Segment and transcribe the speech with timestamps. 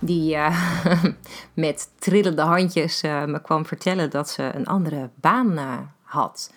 [0.00, 0.84] die uh,
[1.54, 6.52] met trillende handjes uh, me kwam vertellen dat ze een andere baan uh, had.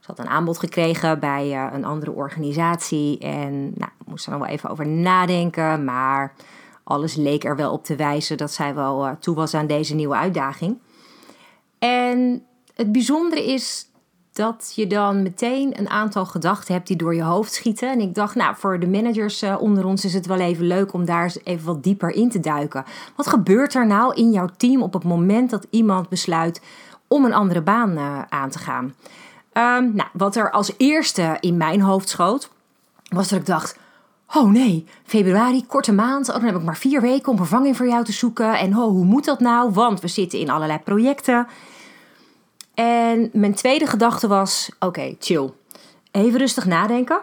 [0.00, 4.50] Ze had een aanbod gekregen bij een andere organisatie en nou, moest er nog wel
[4.50, 6.34] even over nadenken, maar
[6.84, 10.14] alles leek er wel op te wijzen dat zij wel toe was aan deze nieuwe
[10.14, 10.78] uitdaging.
[11.78, 12.42] En
[12.74, 13.91] het bijzondere is
[14.32, 17.90] dat je dan meteen een aantal gedachten hebt die door je hoofd schieten.
[17.90, 20.92] En ik dacht, nou, voor de managers uh, onder ons is het wel even leuk
[20.92, 22.84] om daar even wat dieper in te duiken.
[23.16, 26.62] Wat gebeurt er nou in jouw team op het moment dat iemand besluit
[27.08, 28.94] om een andere baan uh, aan te gaan?
[29.52, 32.50] Um, nou, wat er als eerste in mijn hoofd schoot,
[33.08, 33.78] was dat ik dacht.
[34.34, 36.28] Oh nee, februari, korte maand.
[36.28, 38.58] Oh, dan heb ik maar vier weken om vervanging voor jou te zoeken.
[38.58, 39.70] En hoe moet dat nou?
[39.70, 41.46] Want we zitten in allerlei projecten.
[43.12, 45.50] En mijn tweede gedachte was: oké, chill.
[46.10, 47.20] Even rustig nadenken.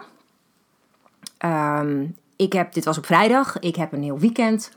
[1.44, 4.70] Um, ik heb, dit was op vrijdag, ik heb een heel weekend.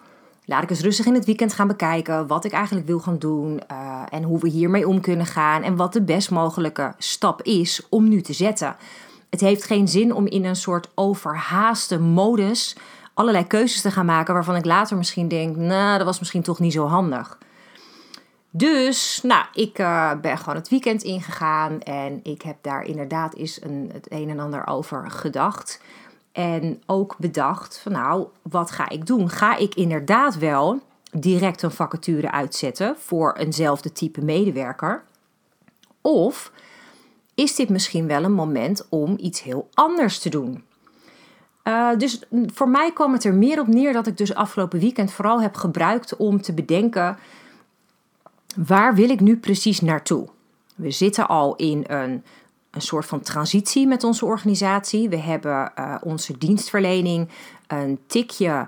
[0.46, 3.62] Laat ik eens rustig in het weekend gaan bekijken wat ik eigenlijk wil gaan doen
[3.72, 7.88] uh, en hoe we hiermee om kunnen gaan en wat de best mogelijke stap is
[7.90, 8.76] om nu te zetten.
[9.30, 12.76] Het heeft geen zin om in een soort overhaaste modus
[13.14, 16.60] allerlei keuzes te gaan maken waarvan ik later misschien denk, nou, dat was misschien toch
[16.60, 17.38] niet zo handig.
[18.56, 23.62] Dus, nou, ik uh, ben gewoon het weekend ingegaan en ik heb daar inderdaad eens
[23.62, 25.82] een, het een en ander over gedacht.
[26.32, 29.30] En ook bedacht van nou, wat ga ik doen?
[29.30, 30.80] Ga ik inderdaad wel
[31.12, 35.04] direct een vacature uitzetten voor eenzelfde type medewerker?
[36.02, 36.52] Of
[37.36, 40.64] is dit misschien wel een moment om iets heel anders te doen?
[41.64, 42.22] Uh, dus
[42.54, 45.56] voor mij kwam het er meer op neer dat ik dus afgelopen weekend vooral heb
[45.56, 47.18] gebruikt om te bedenken
[48.56, 50.28] waar wil ik nu precies naartoe?
[50.76, 52.24] We zitten al in een,
[52.72, 55.10] een soort van transitie met onze organisatie.
[55.10, 57.30] We hebben uh, onze dienstverlening
[57.68, 58.68] een tikje,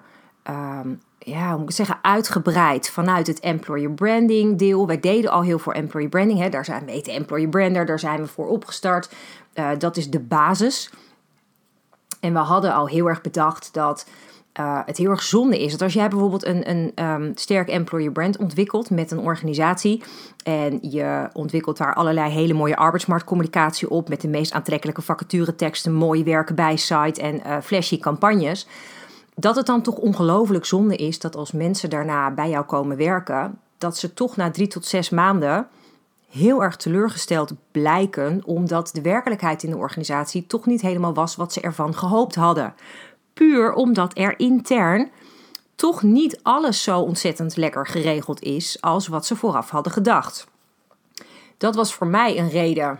[0.49, 4.87] um, ja, hoe moet zeggen, uitgebreid vanuit het employer branding deel.
[4.87, 6.39] Wij deden al heel veel employer branding.
[6.39, 6.49] Hè.
[6.49, 9.13] Daar zijn we de employer brander, daar zijn we voor opgestart.
[9.53, 10.89] Uh, dat is de basis.
[12.19, 14.07] En we hadden al heel erg bedacht dat
[14.59, 15.71] uh, het heel erg zonde is.
[15.71, 20.03] Dat als jij bijvoorbeeld een, een um, sterk employer brand ontwikkelt met een organisatie
[20.43, 26.23] en je ontwikkelt daar allerlei hele mooie arbeidsmarktcommunicatie op met de meest aantrekkelijke vacatureteksten, mooie
[26.23, 28.67] werken bij site en uh, flashy campagnes,
[29.35, 33.59] dat het dan toch ongelooflijk zonde is dat als mensen daarna bij jou komen werken,
[33.77, 35.67] dat ze toch na drie tot zes maanden
[36.29, 41.53] heel erg teleurgesteld blijken, omdat de werkelijkheid in de organisatie toch niet helemaal was wat
[41.53, 42.73] ze ervan gehoopt hadden
[43.35, 45.11] puur omdat er intern
[45.75, 50.47] toch niet alles zo ontzettend lekker geregeld is als wat ze vooraf hadden gedacht.
[51.57, 52.99] Dat was voor mij een reden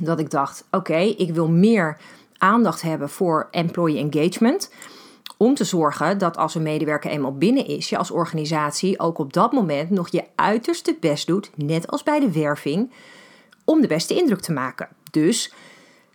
[0.00, 1.96] dat ik dacht: oké, ik wil meer
[2.38, 4.70] aandacht hebben voor employee engagement.
[5.36, 9.32] Om te zorgen dat als een medewerker eenmaal binnen is, je als organisatie ook op
[9.32, 12.92] dat moment nog je uiterste best doet, net als bij de werving,
[13.64, 14.88] om de beste indruk te maken.
[15.10, 15.52] Dus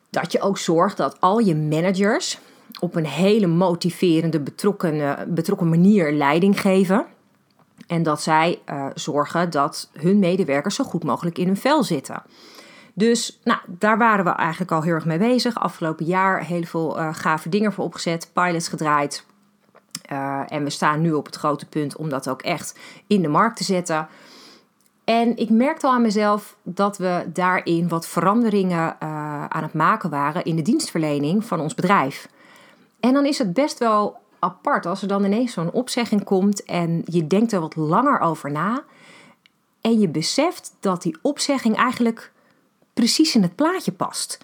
[0.09, 2.39] dat je ook zorgt dat al je managers
[2.79, 7.05] op een hele motiverende, betrokken, betrokken manier leiding geven.
[7.87, 12.23] En dat zij uh, zorgen dat hun medewerkers zo goed mogelijk in hun vel zitten.
[12.93, 15.59] Dus nou, daar waren we eigenlijk al heel erg mee bezig.
[15.59, 19.25] Afgelopen jaar heel veel uh, gave dingen voor opgezet, pilots gedraaid.
[20.47, 23.57] En we staan nu op het grote punt om dat ook echt in de markt
[23.57, 24.07] te zetten.
[25.03, 29.01] En ik merkte al aan mezelf dat we daarin wat veranderingen
[29.51, 32.27] aan het maken waren in de dienstverlening van ons bedrijf.
[33.01, 37.01] En dan is het best wel apart als er dan ineens zo'n opzegging komt en
[37.05, 38.83] je denkt er wat langer over na.
[39.81, 42.31] En je beseft dat die opzegging eigenlijk
[42.93, 44.37] precies in het plaatje past.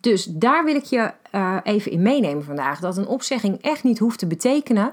[0.00, 2.80] Dus daar wil ik je uh, even in meenemen vandaag.
[2.80, 4.92] Dat een opzegging echt niet hoeft te betekenen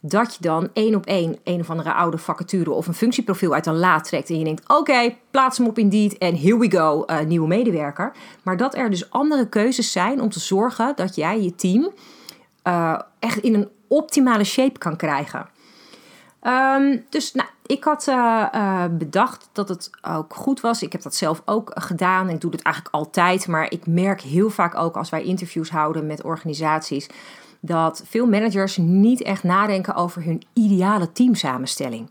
[0.00, 3.66] dat je dan één op één een of andere oude vacature of een functieprofiel uit
[3.66, 4.28] een la trekt.
[4.30, 8.12] En je denkt: oké, plaats hem op Indeed en here we go, uh, nieuwe medewerker.
[8.42, 11.90] Maar dat er dus andere keuzes zijn om te zorgen dat jij je team
[12.64, 15.48] uh, echt in een optimale shape kan krijgen.
[16.42, 20.82] Um, dus nou, ik had uh, bedacht dat het ook goed was.
[20.82, 22.28] Ik heb dat zelf ook gedaan.
[22.28, 23.46] Ik doe het eigenlijk altijd.
[23.48, 27.08] Maar ik merk heel vaak ook als wij interviews houden met organisaties
[27.60, 32.08] dat veel managers niet echt nadenken over hun ideale teamsamenstelling.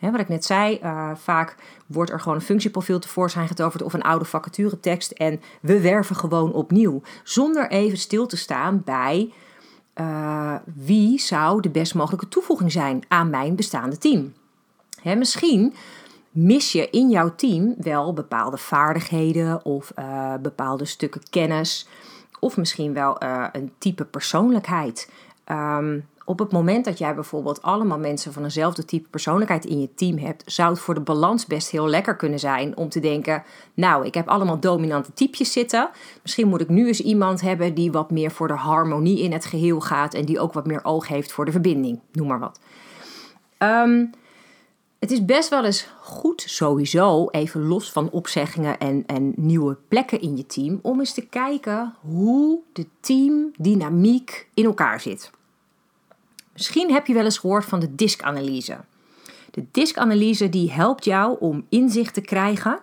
[0.00, 1.56] wat ik net zei, uh, vaak
[1.86, 6.52] wordt er gewoon een functieprofiel tevoorschijn getoverd of een oude vacaturetekst en we werven gewoon
[6.52, 7.02] opnieuw.
[7.22, 9.32] Zonder even stil te staan bij
[10.00, 14.32] uh, wie zou de best mogelijke toevoeging zijn aan mijn bestaande team.
[15.02, 15.74] Misschien
[16.30, 21.88] mis je in jouw team wel bepaalde vaardigheden of uh, bepaalde stukken kennis.
[22.40, 23.16] Of misschien wel
[23.52, 25.10] een type persoonlijkheid.
[25.50, 29.94] Um, op het moment dat jij bijvoorbeeld allemaal mensen van eenzelfde type persoonlijkheid in je
[29.94, 33.42] team hebt, zou het voor de balans best heel lekker kunnen zijn om te denken:
[33.74, 35.90] Nou, ik heb allemaal dominante typjes zitten.
[36.22, 39.44] Misschien moet ik nu eens iemand hebben die wat meer voor de harmonie in het
[39.44, 42.00] geheel gaat en die ook wat meer oog heeft voor de verbinding.
[42.12, 42.60] Noem maar wat.
[43.58, 44.04] Ehm,
[45.06, 50.20] het is best wel eens goed, sowieso, even los van opzeggingen en, en nieuwe plekken
[50.20, 55.30] in je team, om eens te kijken hoe de teamdynamiek in elkaar zit.
[56.52, 58.76] Misschien heb je wel eens gehoord van de DISC-analyse.
[59.50, 62.80] De DISC-analyse die helpt jou om inzicht te krijgen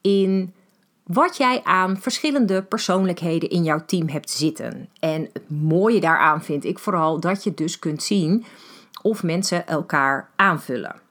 [0.00, 0.54] in
[1.02, 4.88] wat jij aan verschillende persoonlijkheden in jouw team hebt zitten.
[5.00, 8.44] En het mooie daaraan vind ik vooral dat je dus kunt zien
[9.02, 11.01] of mensen elkaar aanvullen.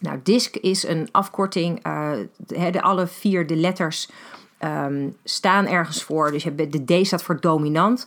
[0.00, 1.86] Nou, DISC is een afkorting.
[1.86, 4.10] Uh, de, alle vier de letters
[4.58, 6.30] ehm, staan ergens voor.
[6.30, 8.06] Dus de D staat voor dominant.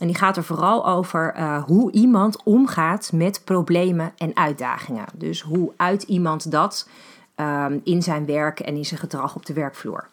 [0.00, 5.04] En die gaat er vooral over uh, hoe iemand omgaat met problemen en uitdagingen.
[5.14, 6.88] Dus hoe uit iemand dat
[7.36, 10.08] um, in zijn werk en in zijn gedrag op de werkvloer.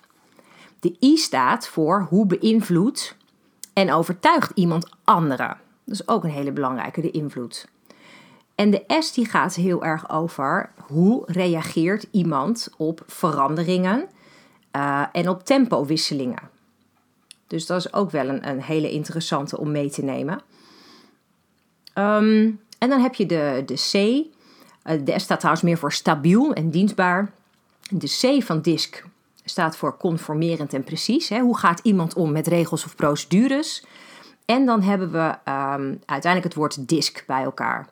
[0.80, 3.16] De I staat voor hoe beïnvloedt
[3.74, 5.58] en overtuigt iemand anderen.
[5.84, 7.68] Dat is ook een hele belangrijke, de invloed.
[8.62, 14.10] En de S die gaat heel erg over hoe reageert iemand op veranderingen
[14.76, 16.50] uh, en op tempowisselingen.
[17.48, 20.42] Dus dat is ook wel een, een hele interessante om mee te nemen.
[21.94, 23.94] Um, en dan heb je de, de C.
[23.94, 27.32] Uh, de S staat trouwens meer voor stabiel en dienstbaar.
[27.90, 29.06] De C van DISC
[29.46, 31.30] staat voor conformerend en precies.
[31.30, 31.40] Hè.
[31.40, 33.86] Hoe gaat iemand om met regels of procedures?
[34.46, 37.88] En dan hebben we um, uiteindelijk het woord DISC bij elkaar.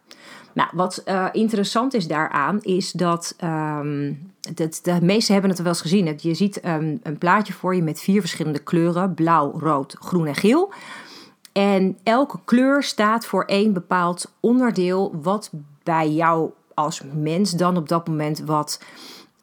[0.60, 3.36] Nou, wat uh, interessant is daaraan, is dat,
[4.54, 6.18] dat de meesten hebben het wel eens gezien.
[6.18, 10.36] Je ziet um, een plaatje voor je met vier verschillende kleuren: blauw, rood, groen en
[10.36, 10.72] geel.
[11.52, 15.52] En elke kleur staat voor één bepaald onderdeel, wat
[15.84, 18.82] bij jou als mens dan op dat moment wat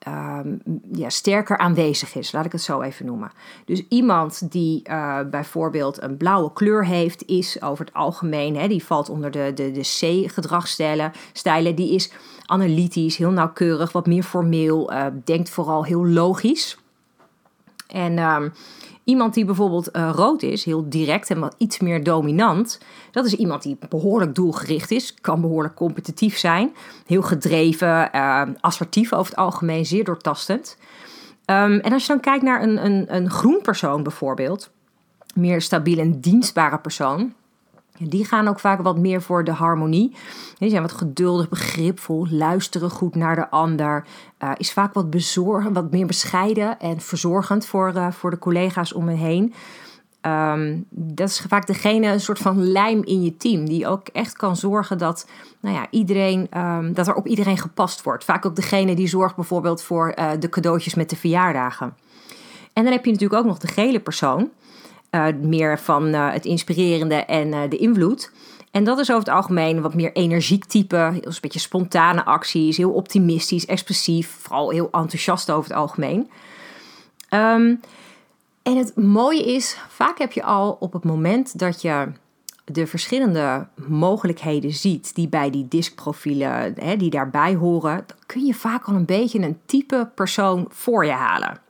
[0.08, 0.60] um,
[0.92, 2.32] ja, sterker aanwezig is.
[2.32, 3.32] Laat ik het zo even noemen.
[3.64, 8.84] Dus iemand die uh, bijvoorbeeld een blauwe kleur heeft, is over het algemeen, hè, die
[8.84, 12.12] valt onder de, de, de C-gedragsstijlen, stijlen, die is
[12.44, 16.78] analytisch, heel nauwkeurig, wat meer formeel, uh, denkt vooral heel logisch.
[17.86, 18.52] En um,
[19.06, 22.80] Iemand die bijvoorbeeld uh, rood is, heel direct en wat iets meer dominant,
[23.10, 26.74] dat is iemand die behoorlijk doelgericht is, kan behoorlijk competitief zijn,
[27.06, 30.76] heel gedreven, uh, assertief over het algemeen, zeer doortastend.
[31.46, 34.70] Um, en als je dan kijkt naar een, een, een groen persoon bijvoorbeeld,
[35.34, 37.34] meer stabiel en dienstbare persoon,
[37.98, 40.16] die gaan ook vaak wat meer voor de harmonie.
[40.58, 44.06] Die zijn wat geduldig, begripvol, luisteren goed naar de ander.
[44.42, 48.92] Uh, is vaak wat bezorgend, wat meer bescheiden en verzorgend voor, uh, voor de collega's
[48.92, 49.54] om me heen.
[50.22, 54.36] Um, dat is vaak degene, een soort van lijm in je team, die ook echt
[54.36, 55.28] kan zorgen dat,
[55.60, 58.24] nou ja, iedereen, um, dat er op iedereen gepast wordt.
[58.24, 61.96] Vaak ook degene die zorgt bijvoorbeeld voor uh, de cadeautjes met de verjaardagen.
[62.72, 64.50] En dan heb je natuurlijk ook nog de gele persoon.
[65.16, 68.32] Uh, meer van uh, het inspirerende en uh, de invloed.
[68.70, 70.96] En dat is over het algemeen wat meer energiek type.
[70.96, 74.36] Een beetje spontane acties, heel optimistisch, expressief.
[74.40, 76.30] Vooral heel enthousiast over het algemeen.
[77.30, 77.80] Um,
[78.62, 82.08] en het mooie is, vaak heb je al op het moment dat je
[82.64, 88.84] de verschillende mogelijkheden ziet die bij die diskprofielen, die daarbij horen, dan kun je vaak
[88.84, 91.64] al een beetje een type persoon voor je halen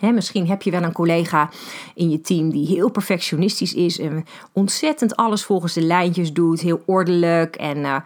[0.00, 1.50] misschien heb je wel een collega
[1.94, 6.82] in je team die heel perfectionistisch is en ontzettend alles volgens de lijntjes doet, heel
[6.86, 7.96] ordelijk en uh,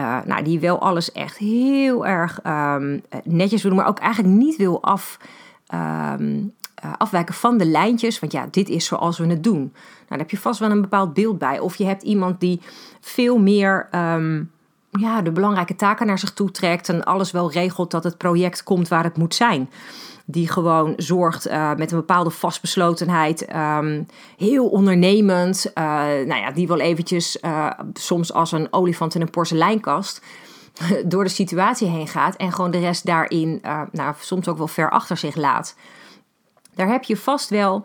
[0.00, 4.56] uh, nou, die wel alles echt heel erg um, netjes wil, maar ook eigenlijk niet
[4.56, 5.18] wil af,
[5.74, 6.54] um,
[6.98, 8.18] afwijken van de lijntjes.
[8.18, 9.58] Want ja, dit is zoals we het doen.
[9.58, 9.72] Nou,
[10.08, 11.58] daar heb je vast wel een bepaald beeld bij.
[11.58, 12.60] Of je hebt iemand die
[13.00, 14.50] veel meer um,
[14.90, 18.62] ja, de belangrijke taken naar zich toe trekt en alles wel regelt dat het project
[18.62, 19.68] komt waar het moet zijn
[20.28, 24.06] die gewoon zorgt uh, met een bepaalde vastbeslotenheid, um,
[24.36, 25.70] heel ondernemend.
[25.74, 30.22] Uh, nou ja, die wel eventjes uh, soms als een olifant in een porseleinkast
[31.04, 33.60] door de situatie heen gaat en gewoon de rest daarin,
[33.92, 35.76] nou, soms ook wel ver achter zich laat.
[36.74, 37.84] Daar heb je vast wel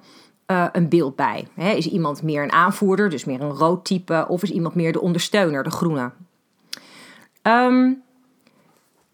[0.72, 1.48] een beeld bij.
[1.56, 5.02] is iemand meer een aanvoerder, dus meer een rood type, of is iemand meer de
[5.02, 6.12] ondersteuner, de groene?
[7.44, 8.02] Um,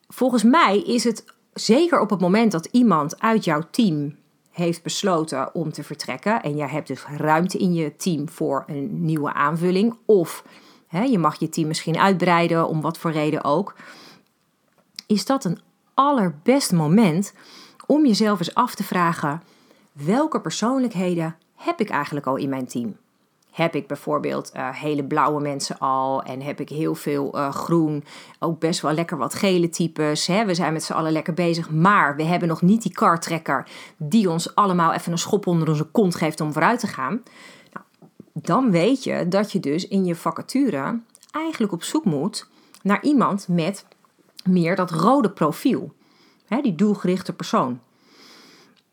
[0.07, 1.25] volgens mij is het
[1.59, 4.15] zeker op het moment dat iemand uit jouw team
[4.51, 9.05] heeft besloten om te vertrekken en jij hebt dus ruimte in je team voor een
[9.05, 10.43] nieuwe aanvulling of
[10.87, 13.75] hè, je mag je team misschien uitbreiden om wat voor reden ook,
[15.07, 15.59] is dat een
[15.93, 17.33] allerbest moment
[17.85, 19.43] om jezelf eens af te vragen
[19.91, 22.97] welke persoonlijkheden heb ik eigenlijk al in mijn team?
[23.57, 28.03] Heb ik bijvoorbeeld uh, hele blauwe mensen al en heb ik heel veel uh, groen,
[28.39, 30.27] ook best wel lekker wat gele types.
[30.27, 30.45] Hè?
[30.45, 34.29] We zijn met z'n allen lekker bezig, maar we hebben nog niet die kartrekker die
[34.29, 37.23] ons allemaal even een schop onder onze kont geeft om vooruit te gaan.
[37.73, 37.85] Nou,
[38.33, 40.99] dan weet je dat je dus in je vacature
[41.31, 42.49] eigenlijk op zoek moet
[42.81, 43.85] naar iemand met
[44.43, 45.93] meer dat rode profiel.
[46.47, 46.61] Hè?
[46.61, 47.79] Die doelgerichte persoon.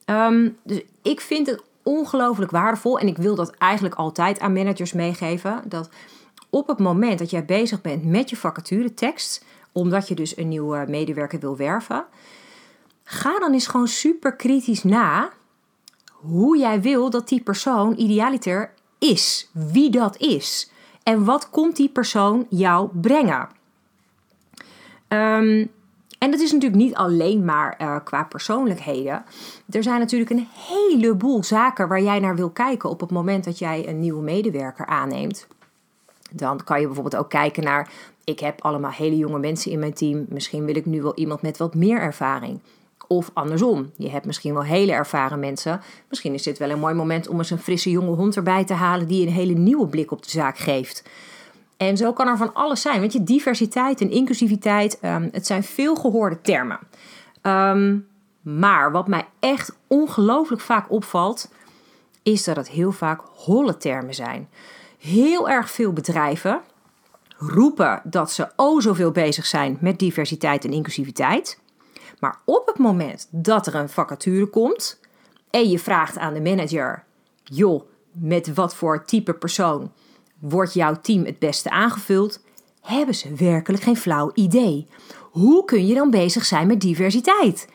[0.07, 2.99] Um, dus ik vind het ongelooflijk waardevol.
[2.99, 5.63] En ik wil dat eigenlijk altijd aan managers meegeven.
[5.67, 5.89] Dat
[6.51, 10.49] op het moment dat jij bezig bent met je vacature tekst, omdat je dus een
[10.49, 12.05] nieuwe medewerker wil werven,
[13.05, 15.31] ga dan eens gewoon super kritisch na
[16.07, 19.51] hoe jij wil dat die persoon idealiter is.
[19.53, 20.71] Wie dat is.
[21.03, 23.49] En wat komt die persoon jou brengen?
[25.09, 25.71] Um,
[26.25, 29.25] en dat is natuurlijk niet alleen maar uh, qua persoonlijkheden.
[29.71, 33.59] Er zijn natuurlijk een heleboel zaken waar jij naar wil kijken op het moment dat
[33.59, 35.47] jij een nieuwe medewerker aanneemt.
[36.33, 37.91] Dan kan je bijvoorbeeld ook kijken naar:
[38.25, 40.27] ik heb allemaal hele jonge mensen in mijn team.
[40.29, 42.61] Misschien wil ik nu wel iemand met wat meer ervaring.
[43.07, 45.81] Of andersom, je hebt misschien wel hele ervaren mensen.
[46.09, 48.75] Misschien is dit wel een mooi moment om eens een frisse jonge hond erbij te
[48.75, 51.03] halen die een hele nieuwe blik op de zaak geeft.
[51.77, 53.01] En zo kan er van alles zijn.
[53.01, 56.79] Weet je, diversiteit en inclusiviteit, um, het zijn veel gehoorde termen.
[57.43, 58.07] Um,
[58.43, 61.51] maar wat mij echt ongelooflijk vaak opvalt,
[62.23, 64.49] is dat het heel vaak holle termen zijn.
[64.99, 66.61] Heel erg veel bedrijven
[67.37, 71.61] roepen dat ze o zoveel bezig zijn met diversiteit en inclusiviteit.
[72.21, 75.01] Maar op het moment dat er een vacature komt
[75.51, 77.05] en je vraagt aan de manager:
[77.45, 79.93] joh, met wat voor type persoon
[80.49, 82.41] Wordt jouw team het beste aangevuld?
[82.81, 84.87] Hebben ze werkelijk geen flauw idee.
[85.21, 87.69] Hoe kun je dan bezig zijn met diversiteit?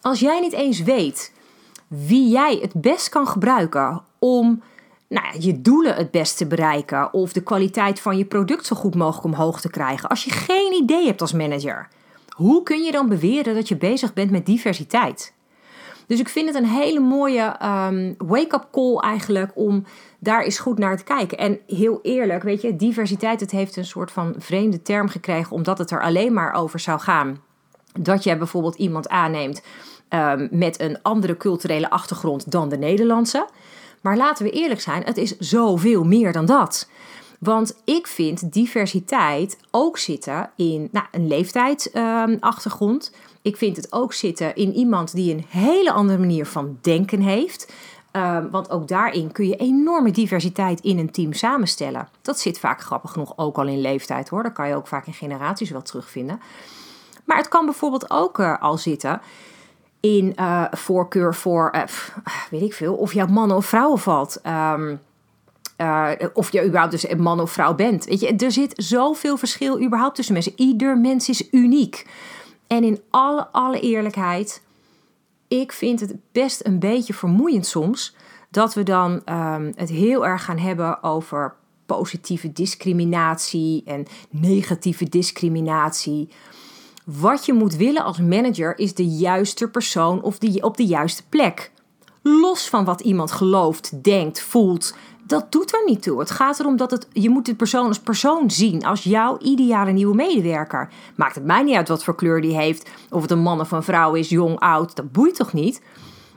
[0.00, 1.32] Als jij niet eens weet
[1.88, 4.62] wie jij het best kan gebruiken om
[5.08, 8.94] nou, je doelen het best te bereiken of de kwaliteit van je product zo goed
[8.94, 11.88] mogelijk omhoog te krijgen, als je geen idee hebt als manager,
[12.28, 15.33] hoe kun je dan beweren dat je bezig bent met diversiteit?
[16.06, 19.84] Dus ik vind het een hele mooie um, wake-up call eigenlijk om
[20.18, 21.38] daar eens goed naar te kijken.
[21.38, 25.78] En heel eerlijk, weet je, diversiteit, het heeft een soort van vreemde term gekregen, omdat
[25.78, 27.42] het er alleen maar over zou gaan
[28.00, 29.62] dat je bijvoorbeeld iemand aanneemt
[30.08, 33.48] um, met een andere culturele achtergrond dan de Nederlandse.
[34.00, 36.88] Maar laten we eerlijk zijn, het is zoveel meer dan dat.
[37.38, 43.12] Want ik vind diversiteit ook zitten in nou, een leeftijdsachtergrond.
[43.14, 47.20] Um, ik vind het ook zitten in iemand die een hele andere manier van denken
[47.20, 47.72] heeft.
[48.12, 52.08] Um, want ook daarin kun je enorme diversiteit in een team samenstellen.
[52.22, 54.42] Dat zit vaak grappig genoeg ook al in leeftijd hoor.
[54.42, 56.40] Dat kan je ook vaak in generaties wel terugvinden.
[57.24, 59.20] Maar het kan bijvoorbeeld ook uh, al zitten
[60.00, 61.82] in uh, voorkeur voor, uh,
[62.50, 64.40] weet ik veel, of jouw mannen of vrouwen valt.
[64.46, 65.00] Um,
[66.32, 68.04] of je überhaupt dus een man of vrouw bent.
[68.04, 70.52] Weet je, er zit zoveel verschil überhaupt tussen mensen.
[70.56, 72.06] Ieder mens is uniek.
[72.66, 74.62] En in alle, alle eerlijkheid,
[75.48, 78.16] ik vind het best een beetje vermoeiend soms
[78.50, 81.54] dat we dan um, het heel erg gaan hebben over
[81.86, 86.28] positieve discriminatie en negatieve discriminatie.
[87.04, 91.22] Wat je moet willen als manager is de juiste persoon of die op de juiste
[91.28, 91.72] plek.
[92.22, 96.18] Los van wat iemand gelooft, denkt, voelt, dat doet er niet toe.
[96.18, 99.92] Het gaat erom dat het, je moet de persoon als persoon zien, als jouw ideale
[99.92, 100.88] nieuwe medewerker.
[101.14, 103.70] Maakt het mij niet uit wat voor kleur die heeft, of het een man of
[103.70, 105.80] een vrouw is, jong, oud, dat boeit toch niet?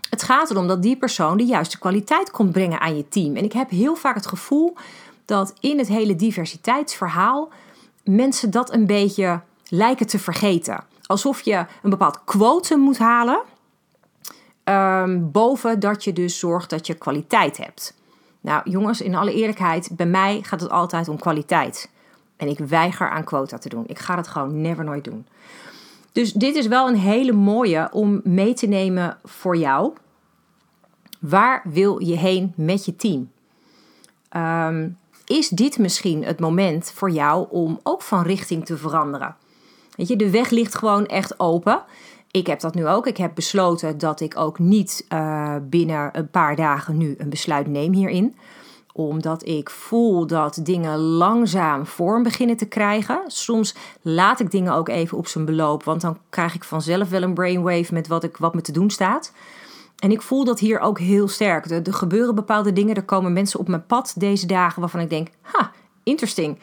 [0.10, 3.36] Het gaat erom dat die persoon de juiste kwaliteit komt brengen aan je team.
[3.36, 4.75] En ik heb heel vaak het gevoel
[5.25, 7.50] dat in het hele diversiteitsverhaal
[8.03, 10.84] mensen dat een beetje lijken te vergeten.
[11.06, 13.41] Alsof je een bepaald quote moet halen,
[14.63, 17.97] um, boven dat je dus zorgt dat je kwaliteit hebt.
[18.48, 21.89] Nou, jongens, in alle eerlijkheid, bij mij gaat het altijd om kwaliteit.
[22.38, 23.84] En ik weiger aan quota te doen.
[23.88, 25.25] Ik ga het gewoon never nooit doen.
[26.12, 29.94] Dus dit is wel een hele mooie om mee te nemen voor jou.
[31.20, 33.32] Waar wil je heen met je team?
[34.36, 39.36] Um, is dit misschien het moment voor jou om ook van richting te veranderen?
[39.96, 41.84] Weet je, de weg ligt gewoon echt open.
[42.31, 43.07] Ik heb dat nu ook.
[43.07, 47.67] Ik heb besloten dat ik ook niet uh, binnen een paar dagen nu een besluit
[47.67, 48.36] neem hierin.
[48.93, 53.22] omdat ik voel dat dingen langzaam vorm beginnen te krijgen.
[53.27, 57.22] Soms laat ik dingen ook even op zijn beloop, want dan krijg ik vanzelf wel
[57.22, 59.31] een brainwave met wat, ik, wat me te doen staat.
[59.98, 61.65] En ik voel dat hier ook heel sterk.
[61.65, 65.10] Er, er gebeuren bepaalde dingen, er komen mensen op mijn pad deze dagen waarvan ik
[65.10, 65.72] denk, ha,
[66.03, 66.60] interesting.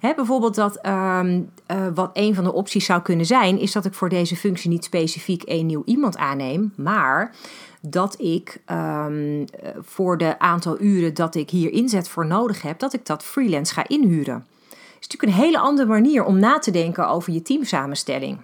[0.00, 3.94] Bijvoorbeeld dat ehm, eh, wat een van de opties zou kunnen zijn, is dat ik
[3.94, 7.34] voor deze functie niet specifiek een nieuw iemand aanneem, maar
[7.80, 12.78] dat ik ehm, eh, voor de aantal uren dat ik hier inzet voor nodig heb,
[12.78, 14.46] dat ik dat freelance ga inhuren.
[14.68, 18.38] Het is natuurlijk een hele andere manier om na te denken over je teamsamenstelling.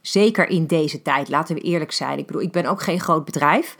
[0.00, 2.18] Zeker in deze tijd, laten we eerlijk zijn.
[2.18, 3.76] Ik bedoel, ik ben ook geen groot bedrijf.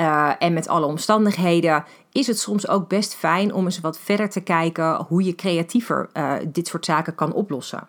[0.00, 4.30] Uh, en met alle omstandigheden is het soms ook best fijn om eens wat verder
[4.30, 7.86] te kijken hoe je creatiever uh, dit soort zaken kan oplossen.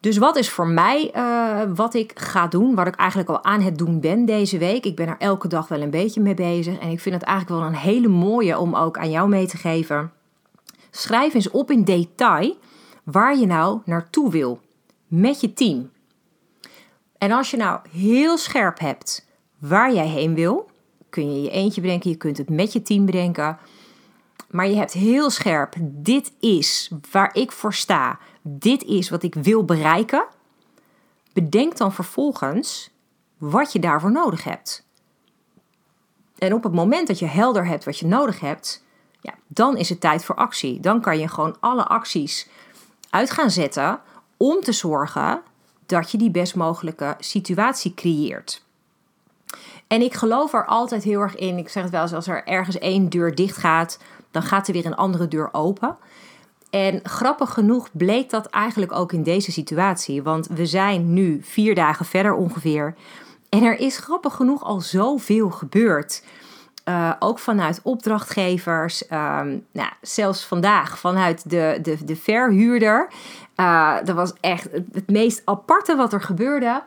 [0.00, 3.60] Dus wat is voor mij uh, wat ik ga doen, wat ik eigenlijk al aan
[3.60, 4.84] het doen ben deze week.
[4.84, 7.60] Ik ben er elke dag wel een beetje mee bezig en ik vind het eigenlijk
[7.60, 10.12] wel een hele mooie om ook aan jou mee te geven.
[10.90, 12.56] Schrijf eens op in detail
[13.04, 14.60] waar je nou naartoe wil
[15.06, 15.90] met je team.
[17.18, 19.28] En als je nou heel scherp hebt
[19.58, 20.69] waar jij heen wil,
[21.10, 23.58] kun je je eentje bedenken, je kunt het met je team bedenken.
[24.50, 29.34] Maar je hebt heel scherp, dit is waar ik voor sta, dit is wat ik
[29.34, 30.26] wil bereiken.
[31.32, 32.90] Bedenk dan vervolgens
[33.38, 34.86] wat je daarvoor nodig hebt.
[36.38, 38.84] En op het moment dat je helder hebt wat je nodig hebt,
[39.20, 40.80] ja, dan is het tijd voor actie.
[40.80, 42.48] Dan kan je gewoon alle acties
[43.10, 44.00] uit gaan zetten
[44.36, 45.42] om te zorgen
[45.86, 48.64] dat je die best mogelijke situatie creëert.
[49.90, 51.58] En ik geloof er altijd heel erg in.
[51.58, 53.98] Ik zeg het wel eens, als er ergens één deur dicht gaat,
[54.30, 55.96] dan gaat er weer een andere deur open.
[56.70, 60.22] En grappig genoeg bleek dat eigenlijk ook in deze situatie.
[60.22, 62.94] Want we zijn nu vier dagen verder ongeveer.
[63.48, 66.22] En er is grappig genoeg al zoveel gebeurd.
[66.84, 73.08] Uh, ook vanuit opdrachtgevers, um, nou, zelfs vandaag vanuit de, de, de verhuurder.
[73.56, 76.82] Uh, dat was echt het meest aparte wat er gebeurde.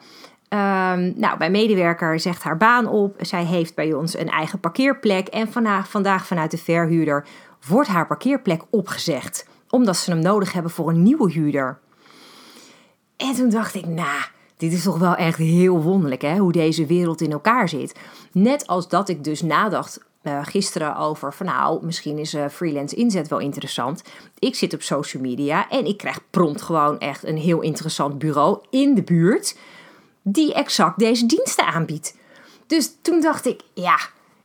[0.54, 3.16] Um, nou, mijn medewerker zegt haar baan op.
[3.20, 5.28] Zij heeft bij ons een eigen parkeerplek.
[5.28, 7.26] En vandaag, vandaag vanuit de verhuurder
[7.68, 9.48] wordt haar parkeerplek opgezegd.
[9.70, 11.80] Omdat ze hem nodig hebben voor een nieuwe huurder.
[13.18, 14.24] En toen dacht ik, nou,
[14.58, 17.96] dit is toch wel echt heel wonderlijk hè, hoe deze wereld in elkaar zit.
[18.32, 22.96] Net als dat ik dus nadacht uh, gisteren over van nou, misschien is uh, freelance
[22.96, 24.04] inzet wel interessant.
[24.40, 28.60] Ik zit op social media en ik krijg prompt gewoon echt een heel interessant bureau
[28.70, 29.56] in de buurt
[30.24, 32.18] die exact deze diensten aanbiedt.
[32.68, 34.00] Dus toen dacht ik, ja,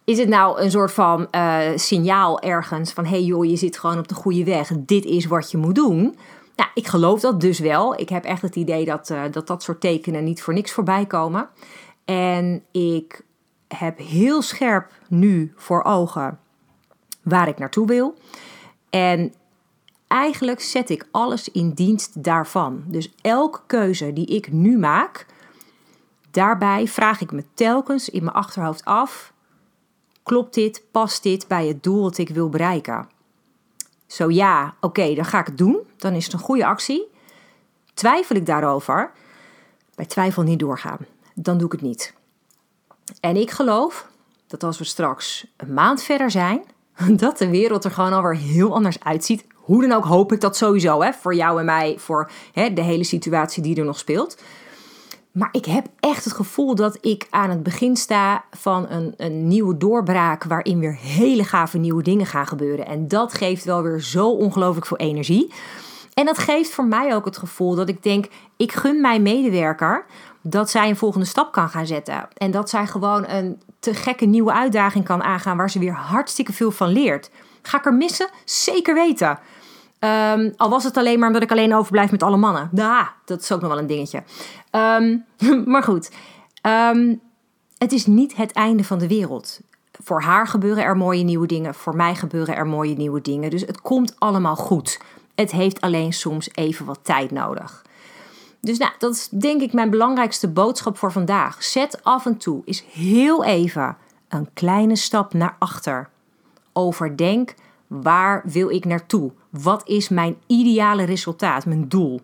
[0.05, 3.99] is het nou een soort van uh, signaal ergens van hey joh, je zit gewoon
[3.99, 4.71] op de goede weg.
[4.77, 6.17] Dit is wat je moet doen.
[6.57, 8.01] Nou, ik geloof dat dus wel.
[8.01, 11.07] Ik heb echt het idee dat, uh, dat dat soort tekenen niet voor niks voorbij
[11.07, 11.49] komen.
[12.05, 13.23] En ik
[13.69, 16.39] heb heel scherp nu voor ogen
[17.23, 18.15] waar ik naartoe wil.
[18.91, 19.33] En
[20.07, 22.83] eigenlijk zet ik alles in dienst daarvan.
[22.87, 25.27] Dus elke keuze die ik nu maak,
[26.39, 29.33] daarbij vraag ik me telkens in mijn achterhoofd af:
[30.23, 33.09] klopt dit, past dit bij het doel dat ik wil bereiken?
[34.07, 35.79] Zo ja, oké, dan ga ik het doen.
[35.97, 37.09] Dan is het een goede actie.
[37.95, 39.11] Twijfel ik daarover?
[39.95, 40.99] Bij twijfel niet doorgaan.
[41.35, 42.15] Dan doe ik het niet.
[43.21, 44.09] En ik geloof
[44.47, 46.65] dat als we straks een maand verder zijn,
[47.23, 49.45] dat de wereld er gewoon alweer heel anders uitziet.
[49.55, 52.83] Hoe dan ook hoop ik dat sowieso, hè, voor jou en mij, voor hè, de
[52.83, 54.37] hele situatie die er nog speelt.
[55.33, 59.49] Maar ik heb echt het gevoel dat ik aan het begin sta van een, een
[59.49, 60.45] nieuwe doorbraak.
[60.45, 62.87] waarin weer hele gave nieuwe dingen gaan gebeuren.
[62.87, 65.53] En dat geeft wel weer zo ongelooflijk veel energie.
[66.15, 70.05] En dat geeft voor mij ook het gevoel dat ik denk: ik gun mijn medewerker
[70.43, 72.29] dat zij een volgende stap kan gaan zetten.
[72.37, 76.53] En dat zij gewoon een te gekke nieuwe uitdaging kan aangaan waar ze weer hartstikke
[76.53, 77.31] veel van leert.
[77.63, 78.29] Ga ik er missen?
[78.45, 79.39] Zeker weten.
[80.01, 82.71] Um, al was het alleen maar omdat ik alleen overblijf met alle mannen.
[82.73, 84.23] Ja, dat is ook nog wel een dingetje.
[84.71, 85.25] Um,
[85.73, 86.11] maar goed,
[86.63, 87.21] um,
[87.79, 89.61] het is niet het einde van de wereld.
[90.03, 91.75] Voor haar gebeuren er mooie nieuwe dingen.
[91.75, 93.51] Voor mij gebeuren er mooie nieuwe dingen.
[93.51, 95.01] Dus het komt allemaal goed.
[95.35, 97.83] Het heeft alleen soms even wat tijd nodig.
[98.61, 101.63] Dus nou, dat is denk ik mijn belangrijkste boodschap voor vandaag.
[101.63, 103.97] Zet af en toe is heel even
[104.29, 106.09] een kleine stap naar achter.
[106.73, 107.55] Overdenk
[107.89, 109.33] waar wil ik naartoe?
[109.51, 112.21] Wat is mijn ideale resultaat, mijn doel?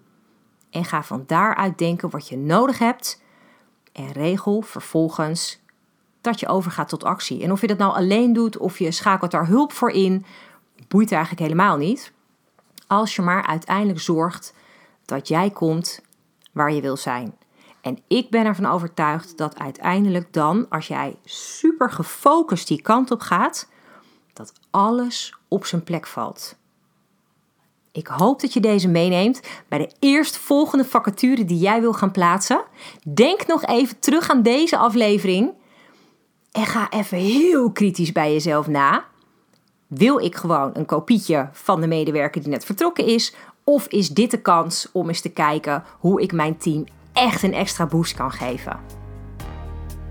[0.70, 3.22] En ga van daaruit denken wat je nodig hebt
[3.92, 5.62] en regel vervolgens
[6.20, 7.42] dat je overgaat tot actie.
[7.42, 10.24] En of je dat nou alleen doet of je schakelt daar hulp voor in,
[10.88, 12.12] boeit eigenlijk helemaal niet.
[12.86, 14.54] Als je maar uiteindelijk zorgt
[15.04, 16.02] dat jij komt
[16.52, 17.34] waar je wil zijn.
[17.80, 23.20] En ik ben ervan overtuigd dat uiteindelijk dan, als jij super gefocust die kant op
[23.20, 23.68] gaat,
[24.34, 26.56] dat alles op zijn plek valt.
[27.92, 32.64] Ik hoop dat je deze meeneemt bij de eerstvolgende vacature die jij wil gaan plaatsen.
[33.14, 35.52] Denk nog even terug aan deze aflevering
[36.52, 39.04] en ga even heel kritisch bij jezelf na.
[39.86, 43.34] Wil ik gewoon een kopietje van de medewerker die net vertrokken is?
[43.64, 47.54] Of is dit de kans om eens te kijken hoe ik mijn team echt een
[47.54, 48.80] extra boost kan geven?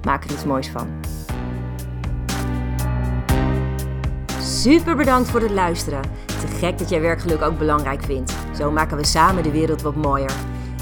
[0.04, 0.88] Maak er iets moois van.
[4.64, 6.02] Super bedankt voor het luisteren.
[6.26, 8.36] Te gek dat jij werkgeluk ook belangrijk vindt.
[8.58, 10.32] Zo maken we samen de wereld wat mooier.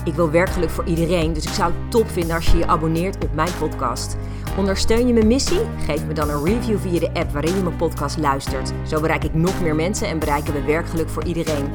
[0.06, 3.24] Ik wil werkgeluk voor iedereen, dus ik zou het top vinden als je je abonneert
[3.24, 4.17] op mijn podcast.
[4.58, 5.62] Ondersteun je mijn missie?
[5.86, 8.72] Geef me dan een review via de app waarin je mijn podcast luistert.
[8.88, 11.70] Zo bereik ik nog meer mensen en bereiken we werkgeluk voor iedereen.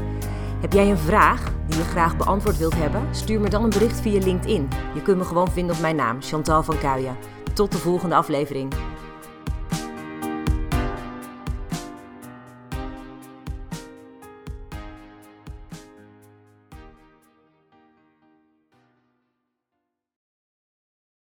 [0.61, 3.03] Heb jij een vraag die je graag beantwoord wilt hebben?
[3.11, 4.69] Stuur me dan een bericht via LinkedIn.
[4.95, 7.17] Je kunt me gewoon vinden op mijn naam, Chantal van Kuijen.
[7.55, 8.73] Tot de volgende aflevering.